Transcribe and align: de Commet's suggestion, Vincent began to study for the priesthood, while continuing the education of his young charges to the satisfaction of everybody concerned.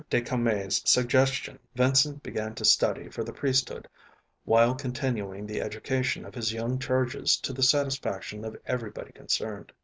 de 0.09 0.19
Commet's 0.19 0.81
suggestion, 0.89 1.59
Vincent 1.75 2.23
began 2.23 2.55
to 2.55 2.65
study 2.65 3.07
for 3.07 3.23
the 3.23 3.31
priesthood, 3.31 3.87
while 4.45 4.73
continuing 4.73 5.45
the 5.45 5.61
education 5.61 6.25
of 6.25 6.33
his 6.33 6.51
young 6.51 6.79
charges 6.79 7.37
to 7.37 7.53
the 7.53 7.61
satisfaction 7.61 8.43
of 8.43 8.57
everybody 8.65 9.11
concerned. 9.11 9.71